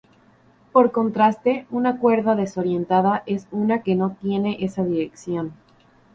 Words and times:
Por 0.71 0.91
contraste, 0.91 1.67
una 1.69 1.99
cuerda 1.99 2.33
desorientada 2.35 3.21
es 3.27 3.47
una 3.51 3.83
que 3.83 3.93
no 3.93 4.17
tiene 4.19 4.57
esa 4.65 4.83
dirección. 4.83 5.53